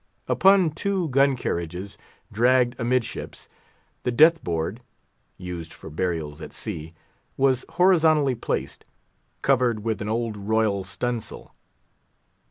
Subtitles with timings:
[0.27, 1.95] Upon two gun carriages,
[2.31, 3.47] dragged amidships,
[4.01, 4.81] the Death board
[5.37, 6.95] (used for burials at sea)
[7.37, 8.83] was horizontally placed,
[9.43, 11.53] covered with an old royal stun' sail.